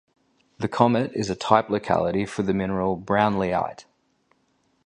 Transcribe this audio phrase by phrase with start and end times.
[0.57, 3.85] The comet is a type locality for the mineral brownleeite.